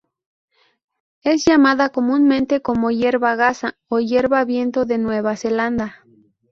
Es 1.21 1.45
llamada 1.45 1.89
comúnmente 1.89 2.63
como 2.63 2.89
"hierba 2.89 3.35
gasa" 3.35 3.77
o 3.87 3.99
"hierba 3.99 4.43
viento 4.45 4.83
de 4.85 4.97
Nueva 4.97 5.35
Zelanda". 5.35 6.03